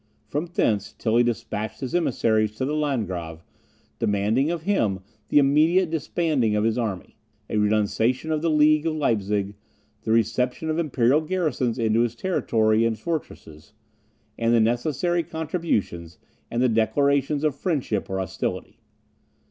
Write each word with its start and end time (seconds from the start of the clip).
From 0.25 0.47
thence, 0.47 0.93
Tilly 0.93 1.21
despatched 1.21 1.81
his 1.81 1.93
emissaries 1.93 2.55
to 2.55 2.65
the 2.65 2.73
Landgrave, 2.73 3.43
demanding 3.99 4.49
of 4.49 4.63
him 4.63 5.01
the 5.29 5.37
immediate 5.37 5.91
disbanding 5.91 6.55
of 6.55 6.63
his 6.63 6.75
army, 6.75 7.17
a 7.51 7.57
renunciation 7.57 8.31
of 8.31 8.41
the 8.41 8.49
league 8.49 8.87
of 8.87 8.95
Leipzig, 8.95 9.53
the 10.01 10.09
reception 10.11 10.71
of 10.71 10.79
imperial 10.79 11.21
garrisons 11.21 11.77
into 11.77 11.99
his 11.99 12.15
territories 12.15 12.87
and 12.87 12.97
fortresses, 12.97 13.73
with 14.39 14.51
the 14.53 14.59
necessary 14.59 15.21
contributions, 15.21 16.17
and 16.49 16.63
the 16.63 16.67
declaration 16.67 17.45
of 17.45 17.55
friendship 17.55 18.09
or 18.09 18.17
hostility. 18.17 18.79